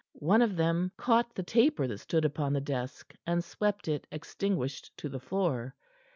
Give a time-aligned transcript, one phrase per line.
[0.13, 4.97] One of them caught the taper that stood upon the desk; and swept it, extinguished,
[4.97, 5.75] to the floor.